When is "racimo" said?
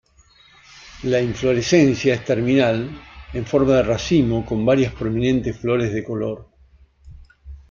3.83-4.43